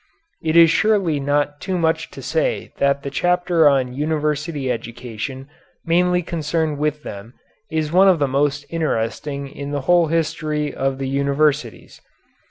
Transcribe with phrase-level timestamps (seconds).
[0.41, 5.47] It is surely not too much to say that the chapter on university education
[5.85, 7.35] mainly concerned with them
[7.69, 12.01] is one of the most interesting in the whole history of the universities.